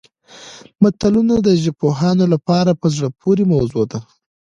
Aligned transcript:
متلونه 0.81 1.35
د 1.47 1.49
ژبپوهانو 1.63 2.25
لپاره 2.33 2.71
په 2.81 2.87
زړه 2.95 3.07
پورې 3.21 3.43
موضوع 3.53 3.85
ده 3.91 3.99